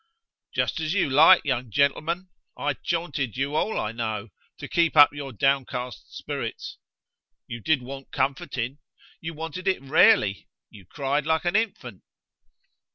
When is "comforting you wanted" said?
8.11-9.67